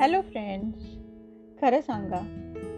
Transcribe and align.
Hello 0.00 0.20
friends 0.20 0.84
खरं 1.60 1.80
सांगा 1.80 2.20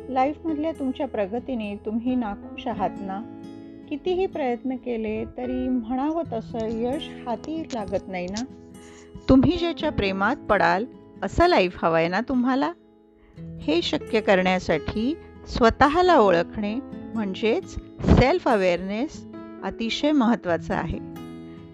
लाईफमधल्या 0.09 0.73
तुमच्या 0.73 1.09
प्रगतीने 1.09 1.77
तुम्ही 1.77 2.15
नाखुश 2.15 2.67
आहात 2.67 2.91
ना? 3.01 3.23
कितीही 3.89 4.27
प्रयत्न 4.27 4.77
केले 4.77 5.25
तरी 5.25 5.69
म्हणावं 5.69 6.23
तसं 6.33 6.59
यश 6.63 7.09
हाती 7.27 7.63
लागत 7.75 8.09
नाही 8.09 8.27
ना? 8.27 8.45
तुम्ही 9.29 9.57
ज्याच्या 9.57 9.91
प्रेमात 9.91 10.37
पडाल 10.37 10.85
असं 11.23 11.47
लाईफ 11.47 11.85
हवा 11.85 11.99
आहे 11.99 12.09
ना 12.09 12.21
तुम्हाला? 12.21 12.73
हे 13.61 13.83
शक्य 13.83 14.21
करण्यासाठी 14.21 15.17
स्वतःला 15.49 16.19
ओळखणे 16.19 16.75
म्हणजेच 17.15 17.65
सेल्फ 18.01 18.49
अवेअरनेस 18.49 19.27
अतिशय 19.63 20.13
महत्त्वाचं 20.13 20.75
आहे. 20.75 20.99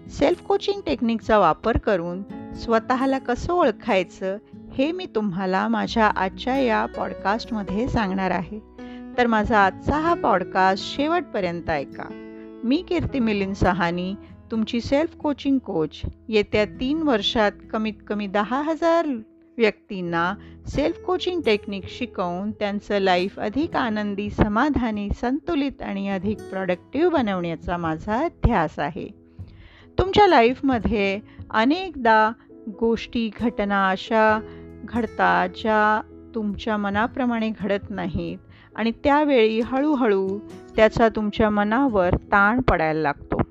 सेल्फ 0.09 0.41
कोचिंग 0.41 0.81
टेक्निकचा 0.85 1.37
वापर 1.37 1.77
करून 1.77 2.23
स्वतःला 2.55 3.19
कसं 3.19 3.53
ओळखायचं 3.53 4.37
हे 4.79 4.91
मी 4.91 5.05
तुम्हाला 5.05 5.67
माझ्या 5.67 6.05
आजच्या 6.05 6.57
या 6.57 6.85
पॉडकास्टमध्ये 6.85 7.87
सांगणार 7.87 8.31
आहे. 8.31 8.59
तर 9.17 9.27
माझा 9.27 9.59
आजचा 9.59 9.97
हा 9.97 10.13
पॉडकास्ट 10.13 10.95
शेवटपर्यंत 10.95 11.69
ऐका. 11.69 12.03
मी 12.63 12.85
कीर्ती 12.89 13.19
मिलिंद 13.19 13.53
सहानी 13.53 14.15
तुमची 14.51 14.81
सेल्फ 14.81 15.15
कोचिंग 15.15 15.57
कोच 15.57 16.01
येत्या 16.27 16.65
तीन 16.65 17.01
वर्षात 17.01 17.51
कमीत 17.71 17.93
कमी 18.07 18.27
दहा 18.27 18.61
हजार 18.61 19.05
व्यक्तींना 19.57 20.33
सेल्फ 20.67 20.99
कोचिंग 20.99 21.41
टेक्निक 21.41 21.83
शिकवून 21.87 22.51
त्यांचं 22.51 22.99
लाईफ 22.99 23.39
अधिक 23.39 23.75
आनंदी 23.75 24.29
समाधानी 24.29 25.09
संतुलित 25.21 25.81
आणि 25.81 26.09
अधिक 26.09 26.41
प्रॉडक्टिव्ह 26.41 27.11
बनवण्याचा 27.11 27.77
माझा 27.77 28.27
ध्यास 28.27 28.79
आहे. 28.79 29.07
तुमच्या 29.99 30.27
लाईफमध्ये 30.27 31.19
अनेकदा 31.49 32.31
गोष्टी 32.79 33.29
घटना 33.39 33.89
अशा 33.89 34.39
घडतात 34.85 35.49
ज्या 35.49 36.01
तुमच्या 36.35 36.77
मनाप्रमाणे 36.77 37.49
घडत 37.49 37.89
नाहीत. 37.89 38.37
आणि 38.75 38.91
त्यावेळी 38.91 39.59
हळूहळू 39.59 40.39
त्याचा 40.75 41.09
तुमच्या 41.09 41.49
मनावर 41.49 42.15
ताण 42.15 42.61
पडायला 42.61 43.01
लागतो. 43.01 43.41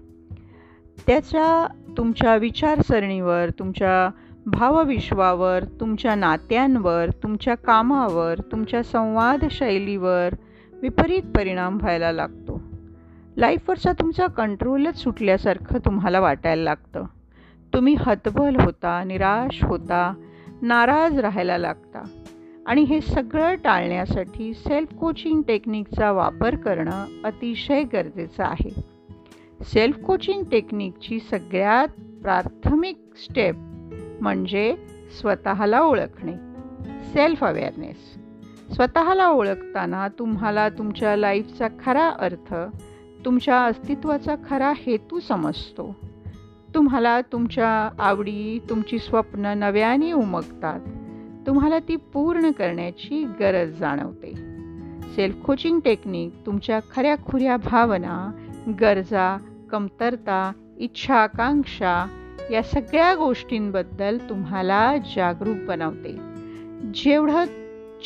त्याच्या 1.07 1.67
तुमच्या 1.97 2.37
विचारसरणीवर 2.37 3.51
तुमच्या 3.59 4.11
भावविश्वावर 4.47 5.65
तुमच्या 5.81 6.15
नात्यांवर 6.15 7.11
तुमच्या 7.23 7.55
कामावर 7.55 8.39
तुमच्या 8.53 8.83
संवादशैलीवर 8.83 10.35
विपरीत 10.73 11.23
परिणाम 11.23 11.77
व्हायला 11.77 12.13
लागतो. 12.13 12.63
लाईफवरचा 13.37 13.93
तुमचा 13.93 14.27
कंट्रोलच 14.27 14.97
सुटल्यासारखं 14.97 15.79
तुम्हाला 15.79 16.21
वाटायला 16.21 16.63
लागतं. 16.63 17.05
तुम्ही 17.75 17.97
हतबल 17.99 18.57
होता 18.61 19.05
निराश 19.05 19.65
होता 19.65 20.15
नाराज 20.63 21.19
राहायला 21.19 21.59
लागता. 21.59 22.05
आणि 22.67 22.83
हे 22.83 23.01
सगळं 23.01 23.55
टाळण्यासाठी 23.55 24.55
सेल्फ 24.55 24.95
कोचिंग 24.95 25.43
टेक्निकचा 25.43 26.13
वापर 26.13 26.57
करणं 26.57 27.07
अतिशय 27.25 27.83
गरजेचं 27.83 28.45
आहे. 28.45 28.71
सेल्फ 29.63 29.99
कोचिंग 29.99 30.45
टेक्निकची 30.45 31.21
सगळ्यात 31.21 31.89
प्राथमिक 32.23 32.99
स्टेप 33.17 33.55
म्हणजे 34.21 34.77
स्वतःला 35.21 35.81
ओळखणे. 35.81 36.35
सेल्फ 37.05 37.45
अवेअरनेस 37.45 38.15
स्वतःला 38.75 39.29
ओळखताना 39.29 40.09
तुम्हाला 40.09 40.69
तुमच्या 40.69 41.17
लाईफचा 41.17 41.69
खरा 41.85 42.09
अर्थ 42.09 42.55
तुमच्या 43.25 43.65
अस्तित्वाचा 43.65 44.35
खरा 44.49 44.73
हेतू 44.77 45.21
समजतो. 45.21 46.08
तुम्हाला 46.75 47.21
तुमच्या 47.21 47.91
आवडी 47.99 48.59
तुमची 48.71 48.99
स्वप्न 48.99 49.47
नव्याने 49.47 50.13
उमगतात. 50.13 50.81
तुम्हाला 51.47 51.79
ती 51.79 51.97
पूर्ण 51.97 52.51
करण्याची 52.51 53.25
गरज 53.41 53.69
जाणवते. 53.69 54.33
सेल्फ 55.15 55.45
कोचिंग 55.45 55.81
टेक्निक 55.81 56.35
तुमच्या 56.47 56.81
खऱ्या 56.97 57.17
खुऱ्या 57.17 57.57
भावना 57.57 58.31
गरजा 58.81 59.39
कमतरता 59.71 60.53
इच्छा 60.79 61.15
आकांक्षा 61.15 62.07
या 62.51 62.63
सगळ्या 62.63 63.15
गोष्टींबद्दल 63.15 64.19
तुम्हाला 64.19 64.97
जागरूक 65.17 65.57
बनवते. 65.69 66.13
जेवढं 66.95 67.45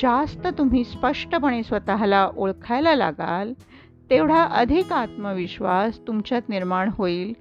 जास्त 0.02 0.46
तुम्ही 0.58 0.84
स्पष्टपणे 0.84 1.62
स्वतःला 1.62 2.30
ओळखायला 2.36 2.94
लागाल 2.94 3.52
तेवढा 4.10 4.42
अधिक 4.42 4.92
आत्मविश्वास 4.92 5.98
तुमच्यात 5.98 6.42
निर्माण 6.48 6.90
होईल 6.92 7.32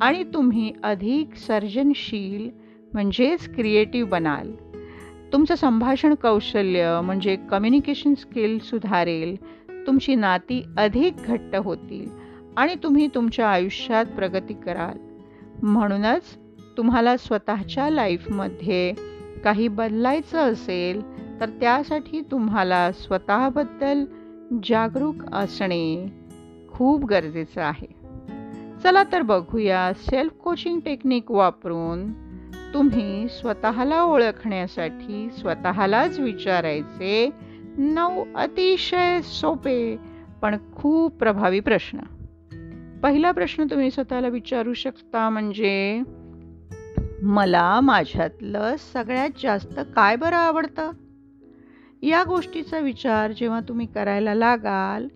आणि 0.00 0.24
तुम्ही 0.34 0.72
अधिक 0.82 1.34
सर्जनशील 1.34 2.50
म्हणजेच 2.92 3.54
क्रिएटिव्ह 3.54 4.10
बनाल. 4.10 4.52
तुमचं 5.32 5.54
संभाषण 5.54 6.14
कौशल्य 6.14 7.00
म्हणजे 7.04 7.36
कम्युनिकेशन 7.36 8.14
स्किल 8.14 8.58
सुधारेल. 8.58 9.36
तुमची 9.86 10.14
नाती 10.14 10.64
अधिक 10.76 11.14
घट्ट 11.26 11.56
होतील 11.56 12.08
आणि 12.56 12.74
तुम्ही 12.74 13.08
तुमच्या 13.14 13.48
आयुष्यात 13.48 14.06
प्रगती 14.06 14.54
कराल. 14.54 14.98
म्हणूनच 15.62 16.22
तुम्हाला 16.76 17.16
स्वतःच्या 17.16 17.90
लाईफमध्ये 17.90 18.92
काही 19.44 19.68
बदलायचं 19.68 20.38
असेल 20.38 21.02
तर 21.40 21.48
त्यासाठी 21.48 22.20
तुम्हाला 22.20 22.92
स्वतःबद्दल 22.92 24.04
जागरूक 24.52 25.14
असणे 25.32 26.12
खूप 26.70 27.04
गरजेचं 27.04 27.60
आहे. 27.62 27.86
चला 28.82 29.02
तर 29.12 29.22
बघूया 29.22 29.92
सेल्फ 29.96 30.32
कोचिंग 30.32 30.80
टेक्निक 30.80 31.30
वापरून 31.30 32.12
तुम्ही 32.74 33.28
स्वतःला 33.28 34.02
ओळखण्यासाठी 34.02 35.30
स्वतःलाच 35.30 36.18
विचारायचे 36.18 37.30
नऊ 37.78 38.24
अतिशय 38.34 39.20
सोपे 39.22 39.96
पण 40.42 40.56
खूप 40.76 41.12
प्रभावी 41.12 41.60
प्रश्न. 41.60 41.98
पहिला 43.02 43.32
प्रश्न 43.32 43.64
तुम्ही 43.64 43.90
स्वतःला 43.90 44.28
विचारू 44.28 44.74
शकता 44.74 45.28
म्हणजे 45.28 46.02
मला 47.22 47.80
माझ्यातलं 47.80 48.74
सगळ्यात 48.92 49.30
जास्त 49.42 49.80
काय 49.96 50.16
बरं 50.16 50.36
आवडतं? 50.36 50.90
या 52.02 52.24
गोष्टीचा 52.24 52.78
विचार 52.78 53.32
जेव्हा 53.32 53.60
तुम्ही 53.60 53.86
करायला 53.86 54.34
लागाल 54.34 55.08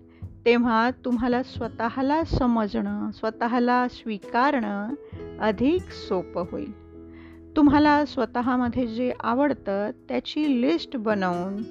तेव्हा 0.45 0.91
तुम्हाला 1.05 1.43
स्वतःला 1.43 2.23
समजणं 2.23 3.11
स्वतःला 3.11 3.87
स्वीकारणं 3.87 4.89
अधिक 5.39 5.81
सोपं 5.81 6.45
होईल. 6.51 6.83
तुम्हाला 7.55 8.05
स्वतःमध्ये 8.05 8.87
जे 8.87 9.13
आवडतं 9.19 9.89
त्याची 10.09 10.61
लिस्ट 10.61 10.97
बनवून 10.97 11.63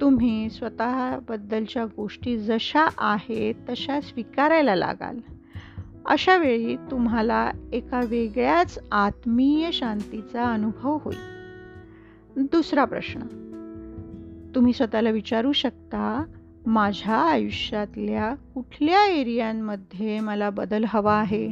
तुम्ही 0.00 0.50
स्वतःबद्दलच्या 0.50 1.84
गोष्टी 1.84 2.38
जशा 2.38 2.86
आहेत 2.98 3.54
तशा 3.68 4.00
स्वीकारायला 4.00 4.74
लागाल. 4.74 5.18
अशा 6.06 6.36
वेळी 6.36 6.76
तुम्हाला 6.76 7.50
एका 7.72 8.00
वेगळ्याच 8.00 8.78
आत्मीय 8.92 9.70
शांतीचा 9.72 10.52
अनुभव 10.52 10.98
होईल. 11.04 11.18
दुसरा 12.36 12.84
प्रश्न. 12.84 13.49
तुम्ही 14.54 14.72
स्वतःला 14.72 15.10
विचारू 15.10 15.52
शकता 15.52 16.24
माझ्या 16.66 17.14
आयुष्यातल्या 17.14 18.34
कुठल्या 18.54 19.06
एरियांमध्ये 19.06 20.20
मला 20.20 20.50
बदल 20.50 20.84
हवा 20.88 21.14
आहे? 21.14 21.48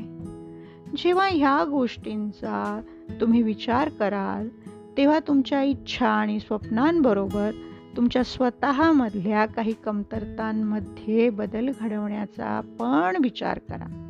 जेव्हा 0.96 1.28
ह्या 1.28 1.64
गोष्टींचा 1.70 2.80
तुम्ही 3.20 3.42
विचार 3.42 3.88
कराल 3.88 4.48
तेव्हा 4.96 5.18
तुमच्या 5.18 5.62
इच्छा 5.62 6.08
आणि 6.08 6.40
स्वप्नांबरोबर 6.40 7.50
तुमच्या 7.96 8.24
स्वतःमधल्या 8.24 9.46
काही 9.46 9.74
कमतरतांमध्ये 9.84 11.30
बदल 11.30 11.68
घडवण्याचा 11.80 12.60
पण 12.60 13.22
विचार 13.22 13.58
करा. 13.58 14.04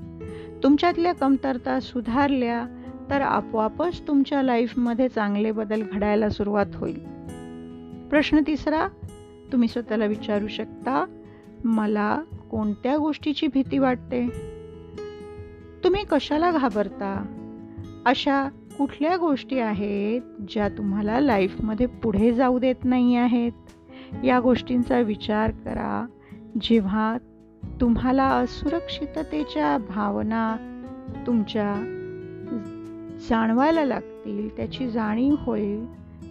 तुमच्यातल्या 0.62 1.12
कमतरता 1.12 1.80
सुधारल्या 1.80 2.66
तर 3.10 3.20
आपोआपच 3.20 4.00
तुमच्या 4.08 4.42
लाईफमध्ये 4.42 5.08
चांगले 5.08 5.52
बदल 5.52 5.82
घडायला 5.92 6.30
सुरुवात 6.30 6.66
होईल. 6.74 7.17
प्रश्न 8.10 8.40
तिसरा 8.46 8.88
तुम्ही 9.52 9.68
स्वतःला 9.68 10.04
विचारू 10.04 10.48
शकता 10.48 11.04
मला 11.64 12.20
कोणत्या 12.50 12.96
गोष्टीची 12.96 13.46
भीती 13.46 13.78
वाटते? 13.78 14.28
तुम्ही 15.84 16.04
कशाला 16.04 16.50
घाबरता? 16.50 17.34
अशा 18.06 18.48
कुठल्या 18.78 19.16
गोष्टी 19.16 19.58
आहेत 19.58 20.20
ज्या 20.48 20.68
तुम्हाला 20.68 21.20
लाईफमध्ये 21.20 21.86
पुढे 21.86 22.32
जाऊ 22.32 22.58
देत 22.58 22.84
नाही 22.84 23.16
आहेत? 23.16 23.52
या 24.24 24.40
गोष्टींचा 24.40 25.00
विचार 25.00 25.50
करा 25.50 26.06
जेव्हा 26.60 27.18
तुम्हाला 27.80 28.24
असुरक्षिततेच्या 28.24 29.78
भावना 29.78 30.56
तुमच्या 31.26 31.74
जाणवायला 33.30 33.84
लागतील 33.84 34.56
त्याची 34.56 34.90
जाणीव 34.90 35.34
होईल. 35.38 35.86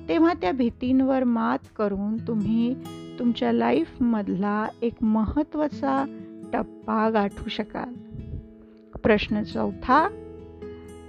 तेव्हा 0.10 0.34
त्या 0.34 0.52
भीतींवर 0.52 1.24
मात 1.24 1.58
करून 1.78 2.18
तुम्ही 2.18 2.76
तुमच्या 3.20 3.52
लाईफमधला 3.52 4.68
एक 4.82 4.94
महत्त्वाचा 5.02 6.06
टप्पा 6.54 7.10
गाठू 7.10 7.50
शकाल. 7.50 7.94
प्रश्न 9.04 9.44
चौथा 9.44 10.10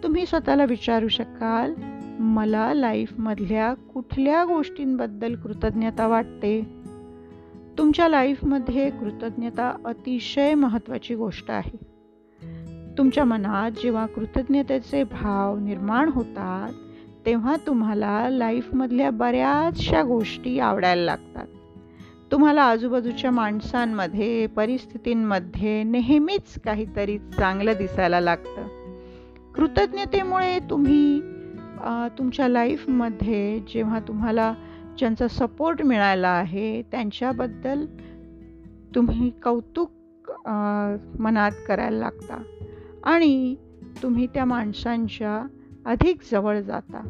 तुम्ही 0.02 0.26
स्वतःला 0.26 0.64
विचारू 0.64 1.08
शकाल 1.08 1.74
मला 2.18 2.74
लाईफमधल्या 2.74 3.74
कुठल्या 3.74 4.44
गोष्टींबद्दल 4.44 5.34
कृतज्ञता 5.34 6.06
वाटते? 6.06 6.82
तुमच्या 7.78 8.08
लाईफमध्ये 8.08 8.90
कृतज्ञता 8.90 9.76
अतिशय 9.84 10.54
महत्त्वाची 10.54 11.14
गोष्ट 11.14 11.50
आहे. 11.50 11.78
तुमच्या 12.98 13.24
मनात 13.24 13.70
जेव्हा 13.70 14.06
कृतज्ञतेचे 14.06 15.04
भाव 15.04 15.58
निर्माण 15.58 16.08
होतात 16.08 16.72
तेव्हा 17.28 17.54
तुम्हाला 17.66 18.28
लाईफमधल्या 18.30 19.10
बऱ्याचशा 19.10 20.02
गोष्टी 20.02 20.58
आवडायला 20.58 21.02
लागतात. 21.04 21.46
तुम्हाला 22.32 22.62
आजूबाजूच्या 22.62 23.30
माणसांमध्ये 23.30 24.46
परिस्थितींमध्ये 24.46 25.82
नेहमीच 25.82 26.60
काहीतरी 26.64 27.18
चांगलं 27.18 27.72
दिसायला 27.78 28.20
लागतं. 28.20 28.68
कृतज्ञतेमुळे 29.54 30.58
तुम्ही 30.70 31.20
तुमच्या 32.18 32.48
लाईफमध्ये 32.48 33.60
जेव्हा 33.72 34.00
तुम्हाला 34.08 34.52
ज्यांचा 34.98 35.28
सपोर्ट 35.28 35.82
मिळाला 35.82 36.28
आहे 36.28 36.82
त्यांच्याबद्दल 36.82 37.84
तुम्ही 38.94 39.30
कौतुक 39.42 40.32
मनात 41.20 41.52
करायला 41.68 41.98
लागता. 41.98 42.42
आणि 43.04 43.54
तुम्ही 44.02 44.26
त्या 44.26 44.44
माणसांच्या 44.44 45.40
अधिक 45.88 46.18
जवळ 46.32 46.60
जाता. 46.60 47.00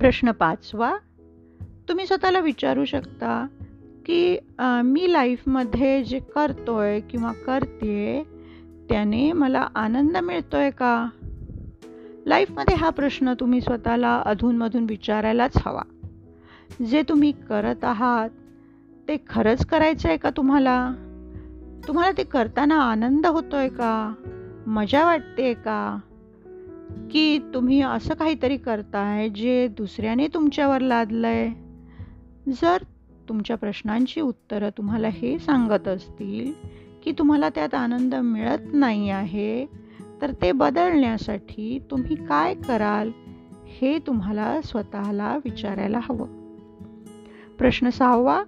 प्रश्न 0.00 0.30
पाचवा 0.30 0.96
तुम्ही 1.88 2.06
स्वतःला 2.06 2.40
विचारू 2.40 2.84
शकता 2.84 3.46
की 4.06 4.38
मी 4.84 5.12
लाईफमध्ये 5.12 6.04
जे 6.04 6.18
करतोय 6.34 7.00
किंवा 7.00 7.32
करते 7.32 8.22
त्याने 8.88 9.32
मला 9.32 9.68
आनंद 9.74 10.16
मिळतोय 10.16 10.70
का? 10.70 11.08
लाईफमध्ये 12.26 12.76
हा 12.76 12.90
प्रश्न 12.90 13.32
तुम्ही 13.40 13.60
स्वतःला 13.60 14.22
अधूनमधून 14.26 14.84
विचारायलाच 14.88 15.52
हवा. 15.66 15.82
जे 16.90 17.02
तुम्ही 17.02 17.32
करत 17.48 17.84
आहात 17.84 18.30
ते 19.08 19.16
खरंच 19.28 19.66
करायचं 19.66 20.08
आहे 20.08 20.18
का 20.18 20.30
तुम्हाला? 20.30 20.92
तुम्हाला 21.88 22.12
ते 22.18 22.24
करताना 22.24 22.80
आनंद 22.82 23.26
होतोय 23.26 23.68
का? 23.68 24.14
मजा 24.66 25.04
वाटते 25.04 25.54
का? 25.54 25.98
की 27.10 27.38
तुम्ही 27.54 27.82
असं 27.82 28.14
काहीतरी 28.14 28.56
करताय 28.56 29.28
जे 29.28 29.68
दुसऱ्याने 29.68 30.26
तुमच्यावर 30.26 30.80
लादलंय? 30.80 31.48
जर 32.48 32.76
तुमच्या 33.28 33.56
प्रश्नांची 33.56 34.20
उत्तरं 34.20 34.68
तुम्हाला 34.68 35.08
हे 35.08 35.38
सांगत 35.38 35.88
असतील 35.88 36.52
की 37.04 37.12
तुम्हाला 37.12 37.48
त्यात 37.48 37.74
आनंद 37.74 38.14
मिळत 38.14 38.58
नाही 38.72 39.10
आहे 39.10 39.66
तर 40.22 40.32
ते 40.42 40.52
बदलण्यासाठी 40.52 41.78
तुम्ही 41.90 42.16
काय 42.16 42.54
कराल 42.54 43.10
हे 43.66 43.98
तुम्हाला 43.98 44.60
स्वतःला 44.64 45.38
विचारायला 45.44 46.00
हवं. 46.02 46.26
प्रश्न 47.58 47.88
सहावा 47.88 48.44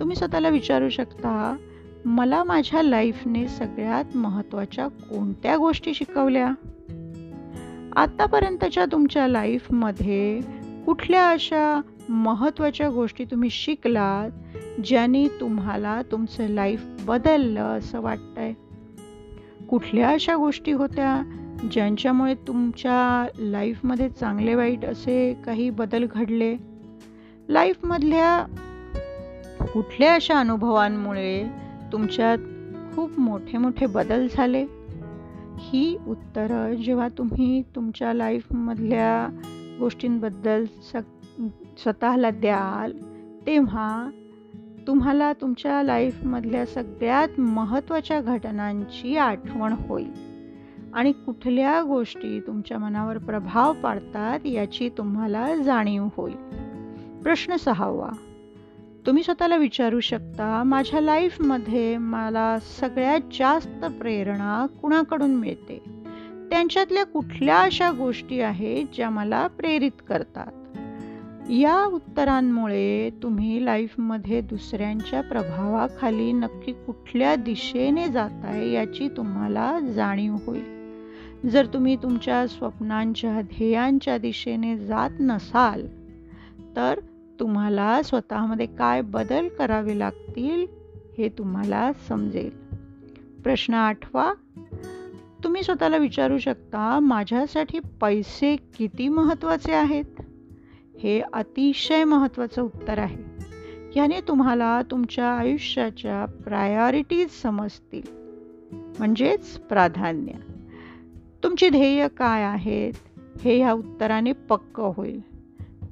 तुम्ही 0.00 0.16
स्वतःला 0.16 0.48
विचारू 0.48 0.88
शकता 0.88 1.56
मला 2.04 2.44
माझ्या 2.44 2.82
लाईफने 2.82 3.48
सगळ्यात 3.48 4.16
महत्त्वाच्या 4.16 4.88
कोणत्या 4.88 5.56
गोष्टी 5.56 5.94
शिकवल्या? 5.94 6.52
आत्तापर्यंतच्या 7.96 8.84
तुमच्या 8.92 9.28
लाईफमध्ये 9.28 10.40
कुठल्या 10.86 11.30
अशा 11.30 11.80
महत्त्वाच्या 12.08 12.90
गोष्टी 12.90 13.24
तुम्ही 13.24 13.50
शिकलात 13.50 14.30
ज्याने 14.84 15.28
तुम्हाला 15.28 16.02
तुमचं 16.02 16.46
लाईफ 16.46 16.84
बदललं 17.04 17.60
असं 17.60 18.00
वाटतंय? 18.00 18.52
कुठल्या 19.70 20.08
अशा 20.08 20.36
गोष्टी 20.36 20.72
होत्या 20.72 21.22
ज्यांच्यामुळे 21.72 22.34
तुमच्या 22.34 23.26
लाईफमध्ये 23.38 24.08
चांगले 24.08 24.54
वाईट 24.54 24.84
असे 24.84 25.36
काही 25.46 25.70
बदल 25.70 26.06
घडले? 26.14 26.56
लाईफमधल्या 27.48 28.46
कुठल्या 29.72 30.14
अशा 30.14 30.38
अनुभवांमुळे 30.38 31.44
तुमच्यात 31.92 32.38
खूप 32.94 33.20
मोठे 33.20 33.58
मोठे 33.58 33.86
बदल 33.86 34.26
झाले? 34.36 34.66
ही 35.58 35.96
उत्तरं. 36.06 36.74
जेव्हा 36.74 37.08
तुम्ही 37.08 37.62
तुमच्या 37.62 38.14
लाईफमधल्या 38.14 39.40
गोष्टींबद्दल 39.78 40.64
स 40.64 40.96
स्वतःला 41.78 42.30
द्याल 42.30 42.92
तेव्हा 43.46 44.10
तुम्हाला 44.86 45.32
तुमच्या 45.32 45.82
लाईफमधल्या 45.82 46.66
सगळ्यात 46.66 47.40
महत्त्वाच्या 47.40 48.20
घटनांची 48.20 49.16
आठवण 49.16 49.72
होईल. 49.72 50.36
आणि 50.94 51.12
कुठल्या 51.12 51.82
गोष्टी 51.82 52.40
तुमच्या 52.40 52.78
मनावर 52.78 53.18
प्रभाव 53.18 53.72
पाडतात 53.72 54.46
याची 54.46 54.88
तुम्हाला 54.88 55.56
जाणीव 55.56 56.08
होईल. 56.16 56.36
प्रश्न 57.22 57.56
सहावा. 57.56 58.08
तुम्ही 59.06 59.22
स्वतःला 59.22 59.56
विचारू 59.56 60.00
शकता 60.00 60.62
माझ्या 60.62 61.00
लाईफमध्ये 61.00 61.98
मला 61.98 62.58
सगळ्यात 62.80 63.20
जास्त 63.38 63.84
प्रेरणा 63.84 64.66
कुणाकडून 64.66 65.30
मिळते? 65.30 65.82
त्यांच्यातल्या 66.50 67.04
कुठल्या 67.04 67.60
अशा 67.60 67.90
गोष्टी 67.90 68.40
आहेत 68.40 68.86
ज्या 68.94 69.10
मला 69.10 69.46
प्रेरित 69.46 70.02
करतात? 70.08 70.52
या 71.50 71.84
उत्तरांमुळे 71.84 73.10
तुम्ही 73.22 73.64
लाईफमध्ये 73.64 74.40
दुसऱ्यांच्या 74.40 75.20
प्रभावाखाली 75.20 76.32
नक्की 76.32 76.72
कुठल्या 76.72 77.34
दिशेने 77.34 78.08
जाताय 78.08 78.70
याची 78.70 79.08
तुम्हाला 79.08 79.78
जाणीव 79.80 80.36
होईल. 80.46 80.76
जर 81.48 81.66
तुम्ही 81.66 81.96
तुमच्या 81.96 82.46
स्वप्नांच्या 82.46 83.40
ध्येयांच्या 83.40 84.18
दिशेने 84.18 84.78
जात 84.78 85.10
नसाल 85.20 85.86
तर 86.76 87.00
तुम्हाला 87.40 88.02
स्वतःमध्ये 88.02 88.66
काय 88.66 89.00
बदल 89.00 89.48
करावे 89.48 89.98
लागतील 89.98 90.66
हे 91.18 91.28
तुम्हाला 91.28 91.92
समजेल. 92.08 92.50
प्रश्न 93.42 93.74
आठवा 93.74 94.32
तुम्ही 95.44 95.62
स्वतःला 95.62 95.96
विचारू 95.96 96.38
शकता 96.38 96.98
माझ्यासाठी 97.00 97.78
पैसे 98.00 98.56
किती 98.56 99.08
महत्त्वाचे 99.08 99.72
आहेत? 99.72 100.20
हे 101.02 101.20
अतिशय 101.32 102.04
महत्त्वाचं 102.04 102.62
उत्तर 102.62 102.98
आहे. 102.98 103.24
याने 103.96 104.20
तुम्हाला 104.20 104.82
तुमच्या 104.90 105.26
आयुष्याच्या 105.26 106.26
प्रायोरिटीज 106.44 107.30
समजतील. 107.42 108.02
म्हणजेच 108.98 109.58
प्राधान्य. 109.58 110.32
तुमची 111.44 111.68
ध्येय 111.68 112.08
काय 112.08 112.42
आहेत? 112.42 112.92
हे 113.42 113.58
ह्या 113.58 113.72
उत्तराने 113.72 114.32
पक्क 114.32 114.80
होईल. 114.80 115.35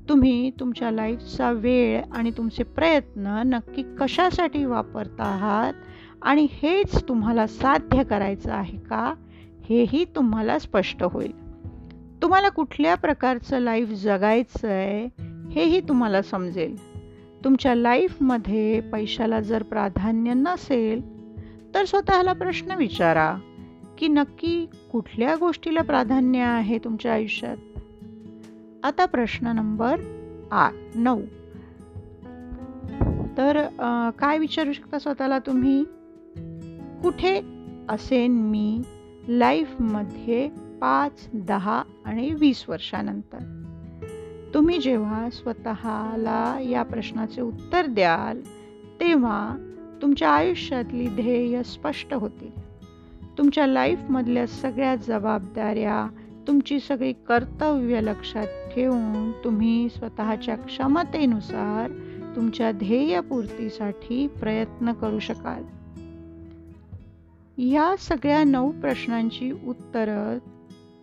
तुम्ही 0.08 0.50
तुमच्या 0.50 0.90
लाईफचा 0.90 1.52
वेळ 1.52 2.02
आणि 2.12 2.30
तुमचे 2.30 2.62
प्रयत्न 2.62 3.42
नक्की 3.46 3.82
कशासाठी 3.98 4.64
वापरता 4.64 5.24
आहात? 5.24 5.72
आणि 6.22 6.46
हेच 6.50 7.08
तुम्हाला 7.08 7.46
साध्य 7.46 8.04
करायचं 8.04 8.52
आहे 8.52 8.78
का? 8.78 9.14
हेही 9.68 10.04
तुम्हाला 10.04 10.58
स्पष्ट 10.58 11.02
होईल. 11.02 11.32
तुम्हाला 12.22 12.48
कुठल्या 12.48 12.94
प्रकारचं 12.94 13.58
लाईफ 13.58 13.88
जगायचं 13.88 14.68
आहे 14.68 15.08
हेही 15.50 15.80
तुम्हाला 15.80 16.22
समजेल. 16.22 16.94
तुमच्या 17.44 17.74
लाईफमध्ये 17.74 18.80
पैशाला 18.80 19.40
जर 19.40 19.62
प्राधान्य 19.62 20.32
नसेल 20.34 21.02
तर 21.74 21.84
स्वतःला 21.84 22.32
प्रश्न 22.32 22.74
विचारा 22.74 23.36
की 23.98 24.08
नक्की 24.08 24.66
कुठल्या 24.92 25.36
गोष्टीला 25.36 25.82
प्राधान्य 25.82 26.38
आहे 26.38 26.78
तुमच्या 26.78 27.12
आयुष्यात? 27.12 27.56
आता 28.84 29.04
प्रश्न 29.04 29.46
नंबर 29.46 30.00
आठ 30.52 30.72
नऊ. 30.94 31.20
तर 33.36 33.66
काय 34.18 34.38
विचारू 34.38 34.72
शकता 34.72 34.98
स्वतःला 34.98 35.38
तुम्ही? 35.38 35.84
कुठे 37.02 37.40
असेन 37.88 38.32
मी 38.32 38.80
लाईफमध्ये 39.28 40.48
पाच 40.80 41.28
दहा 41.34 41.82
आणि 42.04 42.34
वीस 42.34 42.64
वर्षानंतर? 42.68 43.38
तुम्ही 44.54 44.78
जेव्हा 44.78 45.30
स्वतःला 45.30 46.58
या 46.60 46.82
प्रश्नाचे 46.82 47.40
उत्तर 47.40 47.86
द्याल 47.86 48.40
तेव्हा 49.00 49.56
तुमच्या 50.02 50.30
आयुष्यातली 50.30 51.08
ध्येय 51.08 51.62
स्पष्ट 51.62 52.14
होतील. 52.14 52.60
तुमच्या 53.38 53.66
लाईफमधल्या 53.66 54.46
सगळ्या 54.46 54.96
जबाबदाऱ्या 54.96 56.06
तुमची 56.46 56.80
सगळी 56.80 57.12
कर्तव्य 57.12 58.00
लक्षात 58.00 58.46
ठेवून 58.74 59.32
तुम्ही 59.32 59.88
स्वतःच्या 59.88 60.56
क्षमतेनुसार 60.56 61.90
तुमच्या 62.36 62.72
ध्येयपूर्तीसाठी 62.72 64.26
प्रयत्न 64.26 64.92
करू 64.92 65.18
शकाल. 65.18 65.62
या 67.58 67.94
सगळ्या 67.98 68.44
नऊ 68.44 68.70
प्रश्नांची 68.70 69.52
उत्तरं 69.52 70.38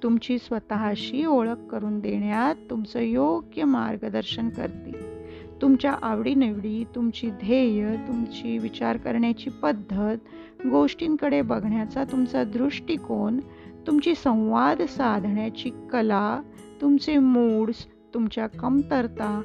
तुमची 0.04 0.38
स्वतःशी 0.38 1.26
ओळख 1.26 1.68
करून 1.72 2.00
देण्यात 2.00 2.56
तुमचं 2.70 3.00
योग्य 3.00 3.64
मार्गदर्शन 3.64 4.50
करतील. 4.50 5.12
तुमच्या 5.62 5.92
आवडीनिवडी 6.02 6.84
तुमची 6.96 7.30
ध्येय 7.30 7.96
तुमची 7.96 8.58
विचार 8.58 8.98
करण्याची 8.98 9.50
पद्धत 9.50 10.18
गोष्टींकडे 10.68 11.42
बघण्याचा 11.42 12.04
तुमचा 12.04 12.44
दृष्टिकोन 12.44 13.40
तुमची 13.88 14.16
संवाद 14.16 14.82
साधण्याची 14.82 15.70
कला 15.92 16.42
तुमचे 16.82 17.18
मूड्स 17.18 17.86
तुमच्या 18.14 18.48
कमतरता 18.48 19.42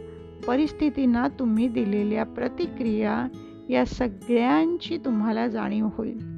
परिस्थितींना 0.47 1.29
तुम्ही 1.29 1.69
दिलेल्या 1.69 2.25
प्रतिक्रिया 2.25 3.27
या 3.69 3.85
सगळ्यांची 3.87 4.99
तुम्हाला 5.05 5.49
जाणीव 5.49 5.89
होईल. 5.93 6.37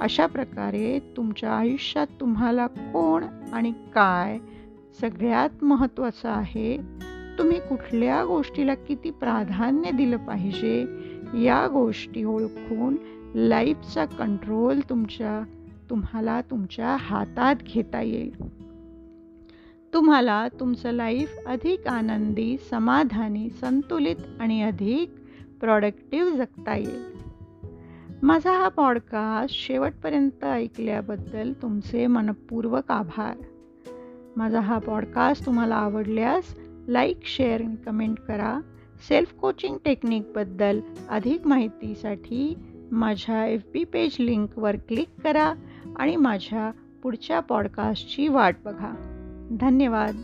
अशा 0.00 0.26
प्रकारे 0.26 0.98
तुमच्या 1.16 1.50
आयुष्यात 1.50 2.06
तुम्हाला 2.20 2.66
कोण 2.66 3.24
आणि 3.52 3.72
काय 3.94 4.38
सगळ्यात 5.00 5.64
महत्त्वाचं 5.64 6.28
आहे 6.28 6.78
तुम्ही 7.38 7.60
कुठल्या 7.60 8.24
गोष्टीला 8.24 8.74
किती 8.74 9.10
प्राधान्य 9.10 9.90
दिलं 9.90 10.16
पाहिजे 10.16 10.80
या 11.44 11.68
गोष्टी 11.68 12.24
ओळखून 12.24 12.96
लाईफचा 13.34 14.04
कंट्रोल 14.04 14.80
तुमच्या 14.90 15.42
तुम्हाला 15.90 16.40
तुमच्या 16.40 16.96
हातात 17.00 17.56
घेता 17.66 18.02
येईल. 18.02 18.57
तुम्हाला 19.98 20.48
तुमचं 20.60 20.90
लाईफ 20.90 21.36
अधिक 21.46 21.88
आनंदी 21.88 22.56
समाधानी 22.70 23.50
संतुलित 23.50 24.16
आणि 24.40 24.62
अधिक 24.62 25.10
प्रॉडक्टिव्ह 25.60 26.36
जगता 26.36 26.76
येईल. 26.76 27.04
माझा 28.22 28.52
हा 28.52 28.68
पॉडकास्ट 28.68 29.56
शेवटपर्यंत 29.56 30.44
ऐकल्याबद्दल 30.44 31.52
तुमचे 31.62 32.06
मनपूर्वक 32.06 32.92
आभार. 32.92 33.36
माझा 34.36 34.60
हा 34.60 34.78
पॉडकास्ट 34.78 35.46
तुम्हाला 35.46 35.74
आवडल्यास 35.74 36.56
लाईक 36.88 37.18
शेअर 37.24 37.62
आणि 37.62 37.76
कमेंट 37.76 38.20
करा. 38.20 38.60
सेल्फ 39.08 39.34
कोचिंग 39.34 39.76
टेक्निकबद्दल 39.84 40.80
अधिक 41.08 41.46
माहितीसाठी 41.46 42.54
माझ्या 42.92 43.46
एफ 43.46 43.62
बी 43.72 43.84
पेज 43.84 44.16
लिंकवर 44.20 44.76
क्लिक 44.76 45.08
करा 45.24 45.54
आणि 45.96 46.16
माझ्या 46.16 46.70
पुढच्या 47.02 47.40
पॉडकास्टची 47.40 48.28
वाट 48.28 48.56
बघा. 48.64 49.14
धन्यवाद. 49.52 50.14